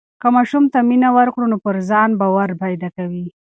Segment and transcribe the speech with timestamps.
[0.21, 3.25] که ماشوم ته مینه ورکړو نو پر ځان باور پیدا کوي.